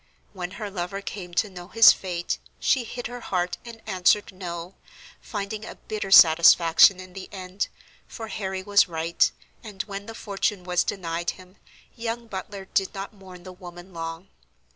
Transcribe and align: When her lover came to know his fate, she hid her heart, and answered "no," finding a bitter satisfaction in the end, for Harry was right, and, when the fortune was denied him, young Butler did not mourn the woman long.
When 0.33 0.53
her 0.57 0.71
lover 0.71 0.99
came 0.99 1.35
to 1.35 1.47
know 1.51 1.67
his 1.67 1.91
fate, 1.93 2.39
she 2.59 2.85
hid 2.85 3.05
her 3.05 3.19
heart, 3.19 3.59
and 3.63 3.83
answered 3.85 4.31
"no," 4.33 4.73
finding 5.21 5.63
a 5.63 5.75
bitter 5.75 6.09
satisfaction 6.09 6.99
in 6.99 7.13
the 7.13 7.29
end, 7.31 7.67
for 8.07 8.27
Harry 8.27 8.63
was 8.63 8.87
right, 8.87 9.31
and, 9.63 9.83
when 9.83 10.07
the 10.07 10.15
fortune 10.15 10.63
was 10.63 10.83
denied 10.83 11.29
him, 11.37 11.57
young 11.95 12.25
Butler 12.25 12.65
did 12.65 12.95
not 12.95 13.13
mourn 13.13 13.43
the 13.43 13.53
woman 13.53 13.93
long. 13.93 14.29